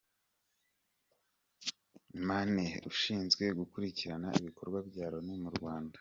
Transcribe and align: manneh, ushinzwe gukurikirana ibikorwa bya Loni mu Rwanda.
manneh, 2.27 2.73
ushinzwe 2.91 3.43
gukurikirana 3.59 4.27
ibikorwa 4.39 4.79
bya 4.89 5.05
Loni 5.13 5.35
mu 5.43 5.49
Rwanda. 5.57 5.97